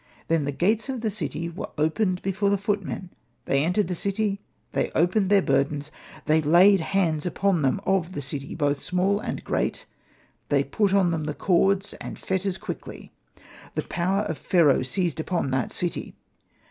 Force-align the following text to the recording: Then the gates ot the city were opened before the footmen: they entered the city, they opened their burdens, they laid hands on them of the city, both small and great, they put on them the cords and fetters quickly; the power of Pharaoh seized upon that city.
Then 0.29 0.45
the 0.45 0.51
gates 0.51 0.89
ot 0.89 1.01
the 1.01 1.11
city 1.11 1.47
were 1.47 1.69
opened 1.77 2.23
before 2.23 2.49
the 2.49 2.57
footmen: 2.57 3.11
they 3.45 3.63
entered 3.63 3.87
the 3.87 3.93
city, 3.93 4.41
they 4.71 4.89
opened 4.95 5.29
their 5.29 5.43
burdens, 5.43 5.91
they 6.25 6.41
laid 6.41 6.79
hands 6.79 7.27
on 7.27 7.61
them 7.61 7.79
of 7.85 8.13
the 8.13 8.21
city, 8.23 8.55
both 8.55 8.79
small 8.79 9.19
and 9.19 9.43
great, 9.43 9.85
they 10.49 10.63
put 10.63 10.91
on 10.91 11.11
them 11.11 11.25
the 11.25 11.35
cords 11.35 11.93
and 12.01 12.17
fetters 12.17 12.57
quickly; 12.57 13.11
the 13.75 13.83
power 13.83 14.21
of 14.23 14.39
Pharaoh 14.39 14.81
seized 14.81 15.19
upon 15.19 15.51
that 15.51 15.71
city. 15.71 16.15